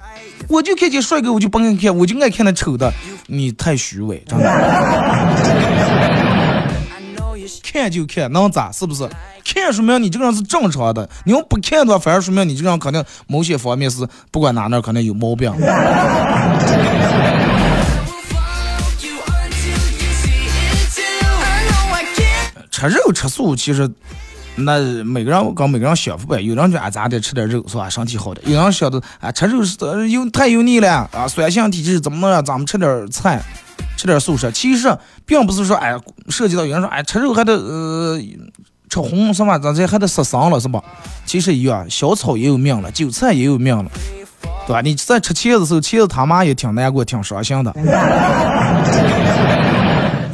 [0.49, 2.91] 我就看见帅哥我就不爱看，我就爱看那丑的。
[3.27, 4.45] 你太虚伪，真的。
[7.61, 8.71] 看就看，能咋？
[8.71, 9.07] 是不是？
[9.43, 15.51] 看说明你这个人是正常的，你要不看的话，反而说明你这个人可能某些方面是不管哪哪可能有毛病。
[22.75, 23.89] 吃肉吃素，其实
[24.57, 26.45] 那每个人跟每个人想法不一样。
[26.45, 27.89] 有人就啊，咱得吃点肉是吧？
[27.89, 28.41] 身体好的。
[28.43, 29.77] 有人想的啊，吃肉是
[30.09, 33.41] 油太油腻了啊，酸性体质怎么能让咱们吃点菜，
[33.95, 34.51] 吃点素食？
[34.51, 34.93] 其实
[35.25, 35.95] 并不是说哎，
[36.27, 38.19] 涉及到有人说哎，吃肉还得呃
[38.89, 40.83] 吃红什么，咱这还得杀生了是吧？
[41.25, 43.89] 其实一样，小草也有命了，韭菜也有命了，
[44.67, 44.81] 对吧？
[44.81, 47.73] 你在吃茄子的时候，茄子他妈也挺难过，挺伤心的。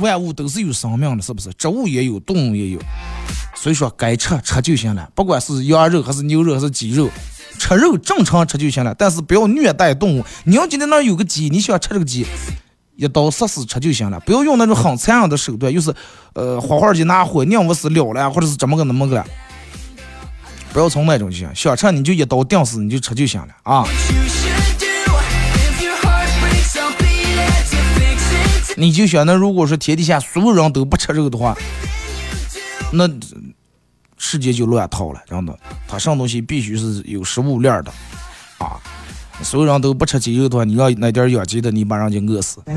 [0.01, 1.49] 万物都是有生命的，是不是？
[1.53, 2.79] 植物也有，动物也有，
[3.55, 5.09] 所以说该吃吃就行了。
[5.15, 7.09] 不管是羊肉还是牛肉还是鸡肉，
[7.57, 8.93] 吃肉正常吃就行了。
[8.93, 10.25] 但是不要虐待动物。
[10.43, 12.25] 你要今天那有个鸡，你想吃这个鸡，
[12.95, 14.19] 一刀杀死吃就行了。
[14.21, 15.93] 不要用那种很残忍的手段，又是
[16.33, 19.23] 呃花花就拿火拧不死了了，或者是怎么个怎么个。
[20.73, 23.85] 不要从那种就行，想吃你就一刀定死，你就吃就行了啊。
[28.81, 31.55] 你就想，那如果说天底下所有人都不吃肉的话，
[32.91, 33.07] 那
[34.17, 35.55] 世界就乱套了，真的。
[35.87, 37.91] 他上东西必须是有食物链的
[38.57, 38.81] 啊！
[39.43, 42.59] 所有人都不吃鸡肉的话，你让那点养鸡的，你把人家饿死。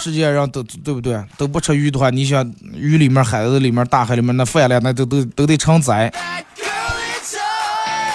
[0.00, 1.16] 世界上都对不对？
[1.36, 6.12] 都不吃鱼的话，你想鱼里面、海子里面、大海里面那饭量，那都都都得成灾。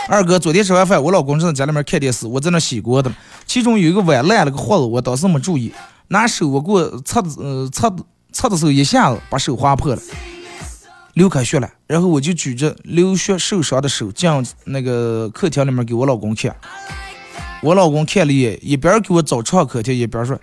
[0.09, 3.11] 二哥，昨天吃完饭，我老公正在家里面看电视，我在那洗锅的，
[3.45, 5.71] 其中有一个碗烂了个豁子，我当时没注意，
[6.07, 7.93] 拿手我给我擦的，呃，擦
[8.31, 10.01] 擦的时候一下子把手划破了，
[11.13, 14.27] 流开血了，然后我就举着流血受伤的手进
[14.65, 16.55] 那个客厅里面给我老公看，
[17.61, 20.35] 我老公看了一眼，一边给我找创可贴，一边说，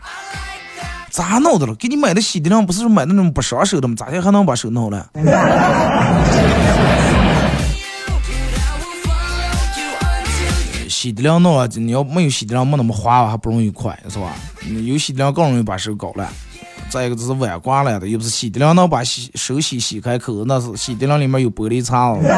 [1.10, 1.74] 咋弄的了？
[1.74, 3.96] 给你买的洗涤灵不是说买的那种不伤手的吗？
[3.98, 5.10] 咋的还能把手弄了？
[10.96, 14.34] 洗涤灵弄啊，你要没有洗涤灵没那么滑，还不容易快，是吧？
[14.86, 16.26] 有洗涤灵更容易把手搞烂。
[16.88, 22.26] 再一个就是碗刮来的，又不是洗涤灵能把洗手洗洗开口，那是洗涤灵里面有玻璃碴子。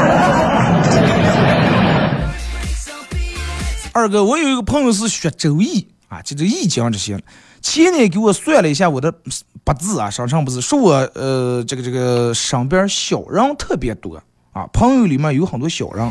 [3.92, 7.16] 二哥，我有一个朋友是学周易啊，就这易经这些，
[7.62, 9.14] 前年给我算了一下我的
[9.62, 14.20] 八字啊，上上不是说我呃这个这个上边小人特别多
[14.52, 16.10] 啊，朋友里面有很多小人，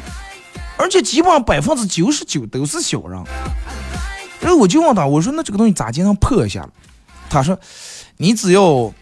[0.77, 3.23] 而且基本上百分之九十九都是小人。
[4.39, 6.67] 然后我就问他，我说那这个东西咋才能破一下？
[7.29, 7.59] 他说，
[8.17, 8.93] 你只要，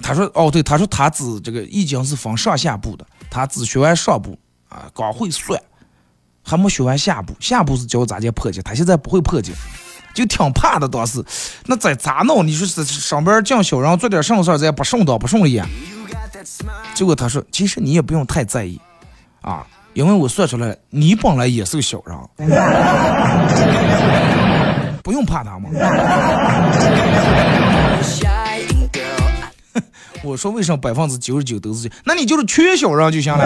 [0.00, 5.60] 他说哦对，他说他只这个易经是分上下部的，他只学完上部啊，刚会算，
[6.44, 9.52] 还没学完下部，下部是教咋接破解，他现在不会破解，
[10.14, 11.24] 就挺怕的当时，
[11.64, 12.46] 那在咋弄？
[12.46, 15.60] 你说是上边降小人做点什么事儿，咱不顺当不顺利？
[16.94, 18.80] 结果他说，其实你也不用太在意
[19.40, 19.66] 啊。
[19.94, 22.16] 因为我算出来，你本来也是个小人，
[25.02, 25.70] 不用怕他们？
[30.24, 31.90] 我说为什么百分之九十九都是？
[32.04, 33.44] 那你就是缺小人就行了。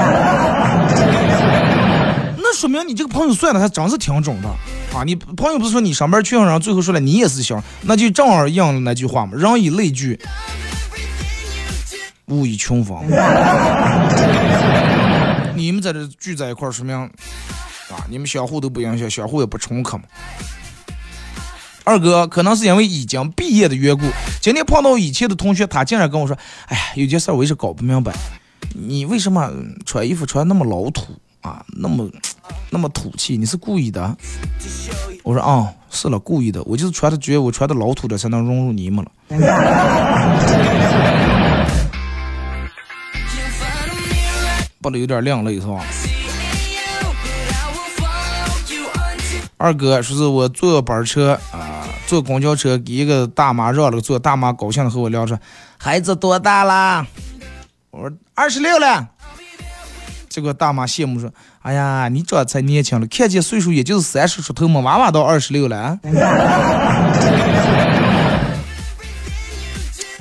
[2.36, 4.48] 那说明你这个朋友算的还真是挺准的
[4.94, 5.04] 啊！
[5.04, 10.18] 你朋友不是说你上班缺小人，最后说了你也是小人，那就正好应了那句话嘛：人以类聚，
[12.28, 12.96] 物以群分。
[15.54, 17.10] 你们在这聚在一块儿，说明啊，
[18.08, 20.04] 你们相互都不影响，相互也不冲克嘛。
[21.84, 24.04] 二哥可能是因为已经毕业的缘故，
[24.40, 26.36] 今天碰到以前的同学，他竟然跟我说
[26.68, 28.12] ：“哎呀，有件事我一直搞不明白，
[28.74, 29.50] 你为什么
[29.84, 31.06] 穿衣服穿那么老土
[31.40, 32.08] 啊，那么
[32.70, 33.36] 那么土气？
[33.36, 34.16] 你是故意的？”
[35.24, 39.10] 我说：“啊，是了，故意的，我就是穿的觉得我穿的老土的才能融入你们了。”
[44.82, 45.80] 不得有点另类是吧？
[49.56, 55.38] 二哥说是我坐板车啊，坐公交车给一个大妈让了个座，大妈高兴的和我聊说
[55.78, 57.06] ：“孩子多大了？”
[57.92, 59.10] 我说：“二十六了。”
[60.28, 65.96] 结果大妈羡慕说：“哎呀，你这才年轻了，看见岁数也就是三十出头嘛，娃娃到二十六了。”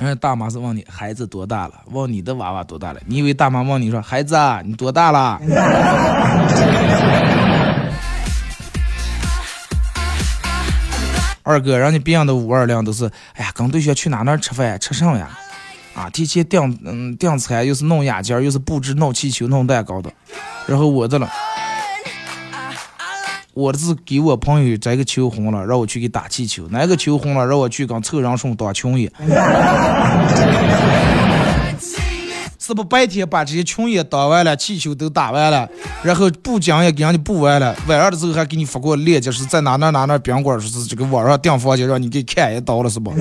[0.04, 1.74] 嗯，大妈是问你孩子多大了？
[1.92, 3.00] 问你的娃娃多大了？
[3.06, 5.40] 你以为大妈问你说孩子啊，你多大了？
[11.44, 15.30] 二哥，人家别人的五二零都是，哎呀，跟对象去哪哪吃饭，吃上呀？
[15.94, 20.12] 啊，提前订嗯订餐，又是弄雅间，又是布置，弄气球，弄蛋糕的。
[20.66, 21.30] 然后我的了。
[23.54, 29.12] 我是给我朋友摘个球红了，让我去给打气球；哪个球红了，让我去跟凑人数当群演。
[32.58, 35.68] 是不白天把这些群演当完了，气球都打完了，
[36.02, 43.12] 然后布景也给人家布完了，晚上的时候还给你发过链接，是在哪哪哪哪宾馆，说是这个网上订房间，让你给看一刀了，是不？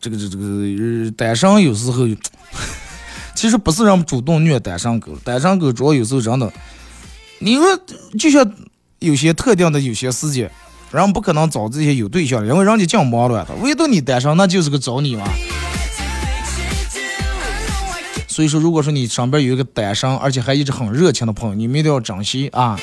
[0.00, 2.06] 这个这这个单身有时候，
[3.34, 6.50] 其实不是人主动虐单身狗，单身狗主要有时候真的，
[7.40, 7.64] 你说
[8.18, 8.50] 就像
[8.98, 10.50] 有些特定的有些时间，
[10.90, 15.24] 人不可能找这些有对象的，因为人家净忙乱的，唯独你单身，那就是个找你嘛。
[18.26, 22.78] 所以说，如果说你身边有一个单身而且还一直很热情的朋友，你们一定要珍惜啊。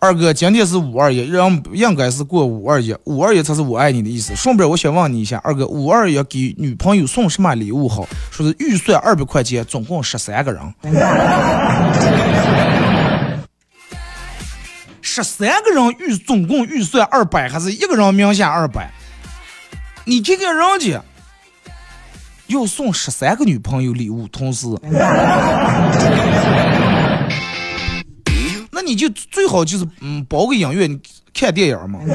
[0.00, 4.34] 二哥，今天是五二一，人应该是过五二一，五二一才是我爱你的意思。
[4.34, 8.08] 顺便我想问你一下，二哥，五二一给女朋友送什么礼物好？
[8.30, 10.62] 说是预算二百块钱，总共十三个人，
[15.02, 18.90] 十三个人预总共预算二百，还是一个人名下二百？
[20.06, 21.02] 你这个人家
[22.46, 24.66] 要送十三个女朋友礼物，同时。
[28.90, 31.00] 那你就最好就是嗯包个影院
[31.32, 32.00] 看电影嘛，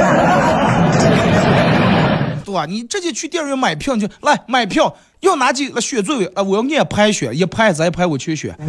[2.44, 2.66] 对吧？
[2.68, 6.44] 你直接去电影院买票，你就来买票，要哪几个选座位啊？
[6.44, 8.54] 我要按排选，一排再一排我去选，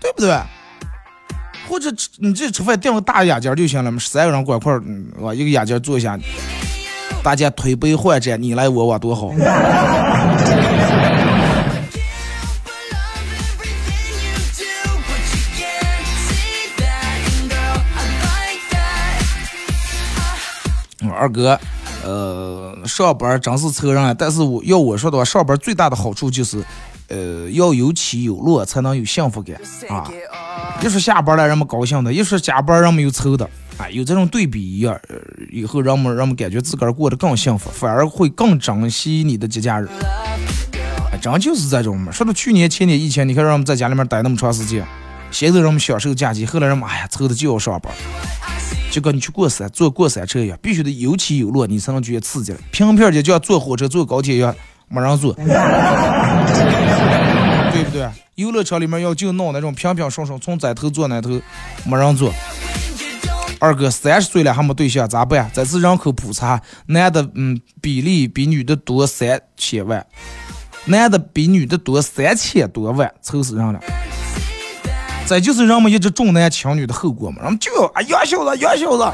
[0.00, 0.38] 对不对？
[1.66, 6.18] 或者你这吃饭订个大雅间就行了嘛，三个人管块儿，嗯，一个雅间坐一下，
[7.22, 9.32] 大家推杯换盏，你来我往，多好。
[21.18, 21.58] 二哥，
[22.04, 24.14] 呃，上班真是愁人啊！
[24.16, 26.64] 但是我要我说的话，上班最大的好处就是，
[27.08, 29.56] 呃，要有起有落，才能有幸福感
[29.90, 30.08] 啊！
[30.80, 33.48] 一说下班了，人们高兴的；一说加班，人们又愁的。
[33.76, 34.98] 啊，有这种对比一样，
[35.52, 39.88] 以后人们人们感觉自个儿过得更幸福，反而会更珍惜你的节假日。
[41.20, 42.12] 真就是这种嘛。
[42.12, 44.84] 说到去年、前年疫情，你看让我们在家里面待那么长时间，
[45.30, 47.92] 现在让我们享受假期，后来人们哎呀，愁的就要上班，
[48.90, 52.58] 就跟你去过山、坐过山车一样，必须得有起有落，你才能觉得刺激了。
[52.70, 54.54] 平平的就像坐火车、坐高铁一样，
[54.88, 55.32] 没人坐，
[57.72, 58.08] 对不对？
[58.36, 61.40] 游乐场里面要就弄那种平平顺顺，从这头坐那头，
[61.84, 62.32] 没人坐。
[63.60, 65.50] 二哥三十岁了还没对象咋办？
[65.52, 70.06] 这次人口普查，男的嗯比例比女的多三千万，
[70.84, 73.80] 男的比女的多三千多万，愁死人了。
[75.28, 77.42] 这就是人们一直重男轻女的后果嘛。
[77.42, 79.06] 人们就啊养小子养小子，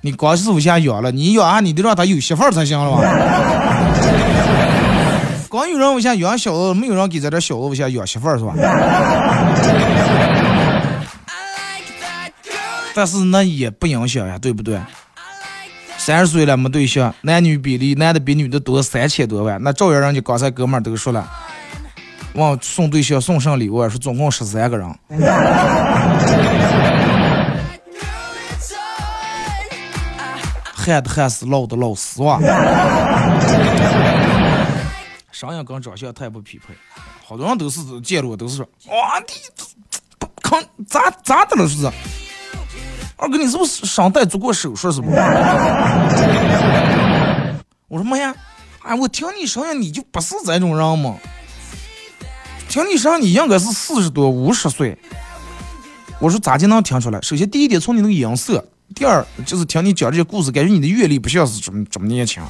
[0.00, 3.02] 你光是不想养了，你养啊你得让他有媳妇儿才行了吧？
[5.48, 8.52] 光有人我想养小子，没有人给咱这小子我想养媳妇儿是吧？
[12.94, 14.76] 但是那也不影响呀，对不对？
[15.96, 21.24] 三十岁了没对象，男女比例，男的比女的多三千多万，那照样人家刚才哥们儿都说了，
[22.38, 24.88] 往送对象送上礼物，说总共十三个人。
[30.72, 32.38] 喊的喊死，唠的唠死哇！
[35.32, 36.72] 声音跟长相太不匹配，
[37.26, 39.26] 好多人都是见了我都是说，哇，你
[40.40, 41.92] 看咋咋的了是不是？
[43.16, 45.10] 二哥，你是不是上带做过手术是不？
[47.88, 48.34] 我说妈呀，
[48.82, 51.16] 哎，我听你声音你就不是这种人嘛？
[52.68, 54.96] 听你声你应该是四十多五十岁。
[56.20, 57.20] 我说咋就能听出来？
[57.22, 58.64] 首先第一点从你那个音色，
[58.94, 62.42] 第二就是听你讲这些故事，感觉你的阅历不像是这么这么年轻。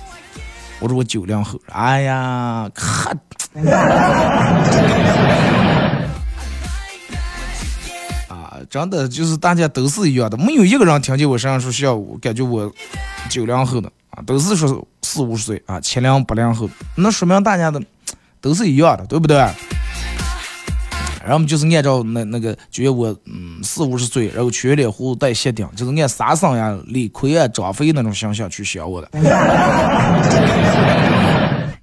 [0.81, 3.13] 我说我九零后，哎呀，可。
[8.69, 12.71] 真的就是大家都是一样的，没有一个人听见我身上说像我，感觉我
[13.31, 17.81] 九零后的啊，都是说四五十岁啊，七零八零后，那说明大家的
[18.41, 19.49] 都是一样的，对不对？
[21.29, 29.11] 然后就是按照那那个觉得我嗯四五十岁，然后全脸胡子带斜顶，就是按沙僧呀、李逵啊、张飞那种形象去想我的。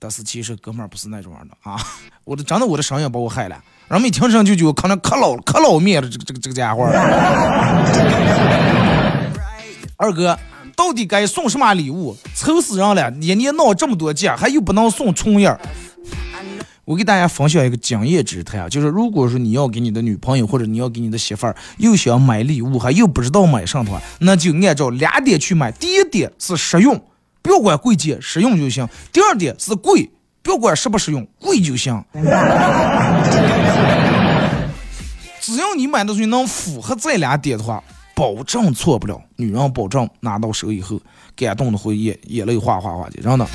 [0.00, 1.80] 但是其实哥们儿不是那种样的啊，
[2.24, 3.56] 我的真的我的声音把我害了。
[3.86, 6.84] 然后一听上去就可能可老可老面了，这个这个这个家伙。
[9.96, 10.36] 二哥，
[10.74, 12.16] 到底该送什么礼物？
[12.34, 13.08] 愁死人了！
[13.10, 15.56] 年年闹这么多件，还又不能送重样。
[16.84, 25.70] 我给大家分享一个经验之谈啊，就是如果说你要给你的女朋友或者你要给你的媳妇儿，又想买礼物，还又不知道买什么，那就按照两点去买。
[25.70, 27.00] 第一点是实用，
[27.40, 28.88] 不要管贵贱，实用就行。
[29.12, 30.10] 第二点是贵。
[30.44, 32.04] 不要管实不实用，贵就行。
[35.40, 37.80] 只要你买的东西能符合这俩点的话，
[38.16, 39.22] 保证错不了。
[39.36, 41.00] 女人保证拿到手以后，
[41.36, 43.46] 感动的会眼眼泪哗哗哗的，真的。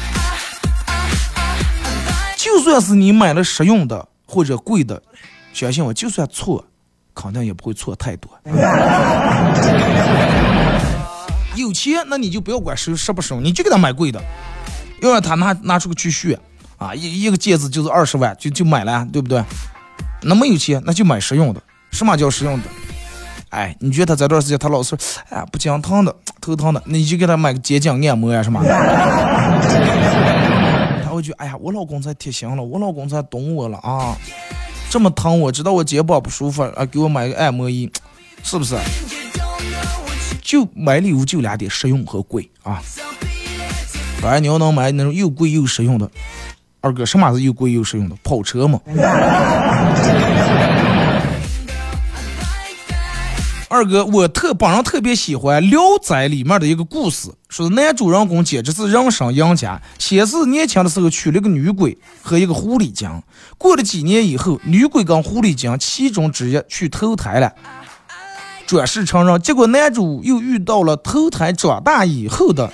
[2.48, 5.04] 就算是你买了实用的或者贵的，
[5.52, 6.66] 相信我，就算错，
[7.14, 8.32] 肯定也不会错太多。
[11.56, 14.22] 有钱，那你就不要管实实不实用，你就给他买贵的，
[15.02, 16.40] 要让他拿拿出个去炫。
[16.78, 19.44] 啊，一一个戒指就是二十万，就就买了，对不对？
[20.22, 21.62] 那没有钱，那就买实用的。
[21.92, 22.64] 什么叫实用的？
[23.50, 24.96] 哎，你觉得他这段时间他老是
[25.30, 28.64] 哎不讲疼的，头疼的，那你就给他买个肩颈按摩呀什么？
[28.64, 30.57] 他
[31.18, 34.16] 我去哎呀，我老公才贴心了，我老公才懂我了啊，
[34.88, 37.92] 这么疼我知道我肩膀不舒服啊，给我买个按摩仪，
[38.44, 38.78] 是不是？
[40.44, 42.80] 就买礼物就两点，实用和贵啊。
[44.22, 46.08] 反正你要能买那种又贵又实用的。
[46.82, 48.80] 二哥，什么是又贵又实用的跑车嘛？
[53.70, 59.82] 二哥，我特本人特别喜欢《聊斋》里面的一个故事，说男主人公简直是人生赢家。
[60.00, 63.22] 先是年轻的时候娶了个女鬼和一个狐狸精，
[63.58, 67.52] 过了几年以后，女鬼跟狐狸精其中之一去投胎了，
[68.66, 69.42] 转世成人。
[69.42, 72.72] 结果男主又遇到了投胎长大以后的。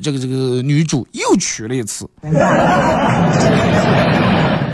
[0.00, 2.08] 这个这个女主又娶了一次，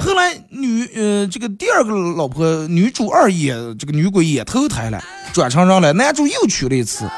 [0.00, 7.08] 后来女呃这个第二个老婆女主二也这个女鬼也投胎了，转成人了，男主又娶了一次。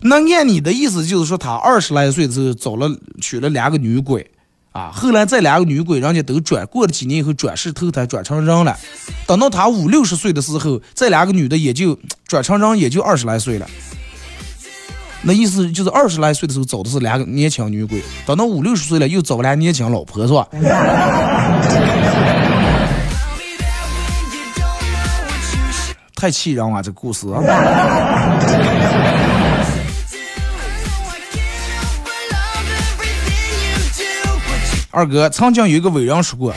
[0.00, 4.30] 那按你的意思就是说，他二十来岁的时候找了娶了两个女鬼
[4.72, 8.76] 啊，后来这两个女鬼人家都转过了几年以后转世投胎转成人了，
[9.26, 13.66] 等到他五六十岁的时候，这两个女的也就转成人也就二十来岁了。
[15.26, 20.46] 那意思就是二十来岁的时候找的是两个年轻女鬼，等到五六十岁了又找俩年轻老婆，是吧？
[26.14, 27.26] 太气人了，这故事。
[34.90, 36.54] 二哥曾经有一个伟人说过，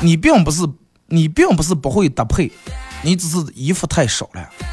[0.00, 0.62] 你并不是
[1.06, 2.50] 你并不是不会搭配，
[3.02, 4.65] 你只是衣服太少了。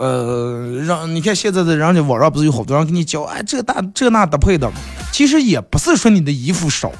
[0.00, 4.72] 呃，让你看现在的人家网上不是有好多人给你教，哎，这大这那搭配的，
[5.12, 6.90] 其实也不是说你的衣服少，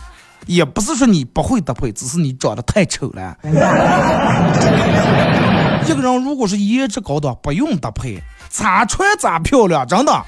[0.44, 3.34] 也不是说你不会搭配，只是你长得太丑了。
[5.86, 10.22] 一个人如果是颜值高的，不用搭配，咋穿咋漂亮，真的。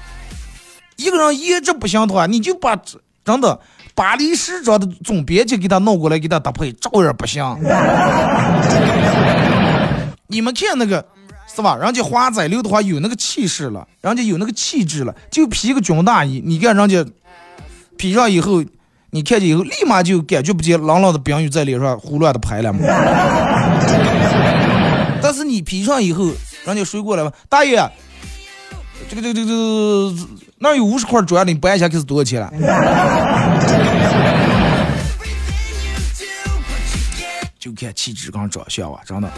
[0.95, 2.75] 一个人颜值不行的话，你就把
[3.23, 3.59] 真的
[3.93, 7.45] 巴黎时装的总编辑给他弄过来给他搭配，照样不行。
[10.25, 11.05] 你们看那个。
[11.55, 11.75] 是吧？
[11.75, 17.05] 人家华仔刘德华有那个气势了，人家有那个气质了，就披个军大衣，你看人家
[17.95, 18.63] 披上以后，
[19.11, 22.79] 你看见以后，立马就感觉不见朗朗的冰雨在脸上胡乱的拍了嘛。
[25.21, 26.31] 但是你披上以后，
[26.65, 27.31] 人家谁过来嘛？
[27.47, 27.87] 大爷，
[29.07, 30.11] 这个这个这个
[30.57, 32.51] 那有五十块砖的，你搬一下可是多少钱了？
[37.59, 39.31] 就看气质跟长相啊，真的。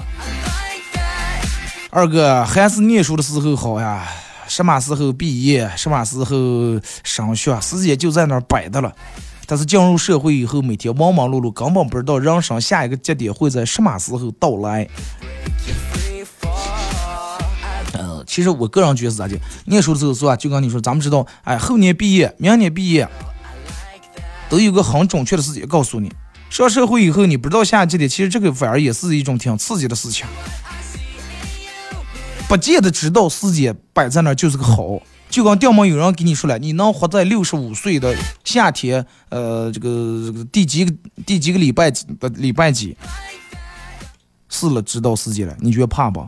[1.95, 4.05] 二哥还是念书的时候好呀，
[4.49, 6.25] 什么时候毕业，什么时候
[7.05, 8.93] 升学，时间就在那儿摆着了。
[9.45, 14.85] 但是进入社会以后，每天忙忙碌碌，根本不知道人生下一个节点会在什么时候到来。
[17.93, 20.35] 呃，其实我个人觉得是咋的，念书的时候是吧？
[20.35, 23.07] 就跟你说，咱们知道，哎，后年毕业，明年毕业，
[24.49, 26.11] 都有个很准确的时间告诉你。
[26.49, 30.25] 上社会以后，你不知道下一个节点，其实这个反而也是一种挺刺激的事情。
[32.47, 40.93] 不见得知道时间摆在那就是个好，就刚掉毛有人给你说了，你能活在六十五岁的夏天，呃，这个这个第几个
[41.25, 42.95] 第几个礼拜几礼拜几？
[44.47, 46.25] 是了，知道时间了，你觉得怕不？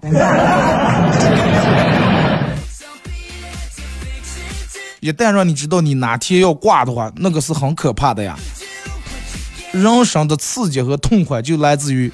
[4.99, 8.37] 一旦让你知道你哪天要挂的话，那个是很可怕的呀。
[9.71, 12.11] 人生的刺激和痛快就来自于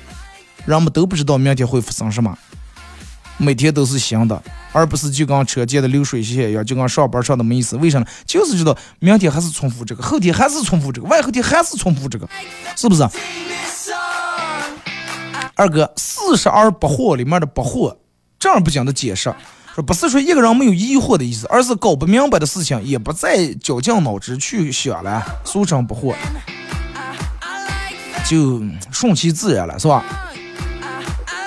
[0.65, 2.37] 人们都不知道明天会发生什么。
[3.37, 7.75] 每天都是新的，而不是就跟车间的流水线一样，就跟上班上的没意思。
[7.77, 8.05] 为什么？
[8.25, 12.29] 就是知道明天还是重复这个，后天还是重复这个，外后天还是重复这个，
[12.75, 13.07] 是不是？
[15.55, 17.95] 二哥，四十而不惑里面的不惑，
[18.39, 19.33] 正儿八经的解释，
[19.75, 26.15] 说不是说一个人没有疑惑的意思，而是搞不明白的事情也不再绞尽脑汁去想了，俗称不惑，
[28.27, 28.61] 就
[28.91, 30.03] 顺其自然了，是吧？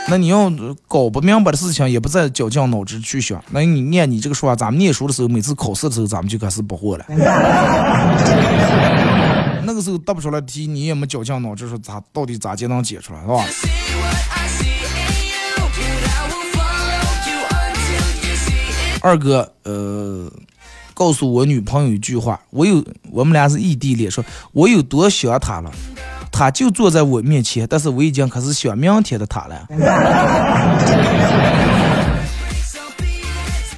[0.08, 0.48] 那你要
[0.86, 3.42] 搞不明白的事情，也不再绞尽脑汁去想。
[3.50, 7.04] 那你念你这个说法，咱们念书的时候，每次考试的时候，咱们就开始不惑了。
[9.64, 13.44] 那个时候答不出来题，你也没绞尽脑汁说咋到底咋就能解出来，是吧？
[19.02, 20.30] 二哥，呃，
[20.94, 25.72] 告诉我女朋友一句话，我有我们俩是异地恋，说我有多想她了。
[26.38, 29.66] 他就坐在我面前，但是我已经开始想明天的他了。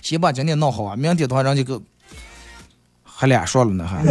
[0.03, 1.81] 先把今天弄好啊，明天的话人家个
[3.05, 4.03] 还俩说了呢，还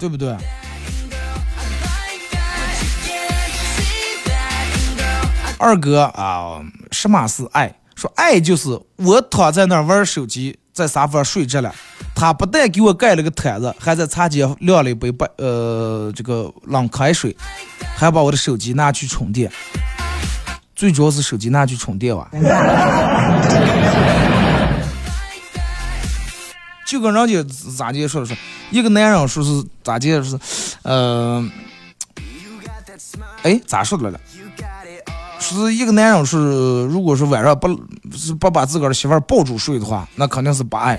[0.00, 0.34] 对不对？
[5.56, 7.72] 二哥啊，什么是爱？
[7.94, 11.72] 说爱就是我躺在那玩手机，在沙发睡着了。
[12.22, 17.36] 他不但给我盖了个毯子，还在茶几晾了一杯白呃这个冷开水，
[17.96, 19.50] 还把我的手机拿去充电。
[20.76, 22.30] 最主要是手机拿去充电哇，
[26.86, 27.42] 就跟人家
[27.76, 28.36] 咋的说的说，
[28.70, 30.38] 一个男人说是咋地是，
[30.82, 31.44] 呃，
[33.42, 34.20] 哎咋说的来
[35.42, 37.68] 是一个男人是，如果是晚上不
[38.16, 40.94] 是不把自个儿的媳妇抱住睡的话，那肯定是不爱。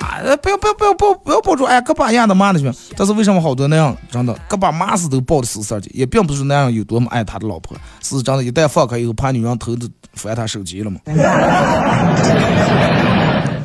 [0.00, 2.72] 啊，不要不要不要抱不要抱住，哎，胳膊压的麻的去。
[2.96, 5.88] 但是为什么好多那样真的胳膊麻死都抱的死死的？
[5.92, 11.00] 也并不是那样有多么爱他的老婆，是真的，一旦放开以后，怕女人偷着翻他手机了嘛？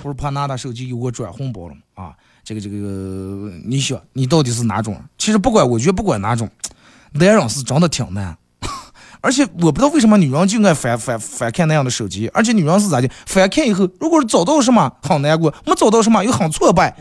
[0.02, 1.82] 不是怕拿他手机给我转红包了吗？
[1.94, 2.12] 啊，
[2.44, 2.76] 这个这个，
[3.66, 5.00] 你想你到底是哪种？
[5.18, 6.50] 其实不管，我觉得不管哪种，
[7.12, 8.36] 男人是真的挺难。
[9.24, 13.10] 而且我不知道为什么女人就爱翻翻翻看那样的手机，而且女人是咋的？
[13.26, 16.94] 翻看以后，如果是找到什么很难过，没找到什么又很挫败。